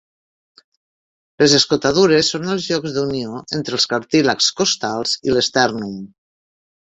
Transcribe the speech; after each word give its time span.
Les 1.43 1.53
escotadures 1.57 2.31
són 2.35 2.47
els 2.53 2.65
llocs 2.71 2.95
d'unió 2.95 3.43
entre 3.59 3.77
els 3.81 3.87
cartílags 3.93 4.49
costals 4.63 5.15
i 5.29 5.37
l'estèrnum. 5.37 5.95